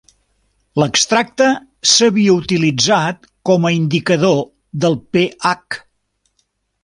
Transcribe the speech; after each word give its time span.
L'extracte 0.83 1.49
s'havia 1.89 2.37
utilitzat 2.37 3.29
com 3.49 3.67
a 3.67 3.73
indicador 3.81 4.39
del 4.87 4.97
pH. 5.17 5.81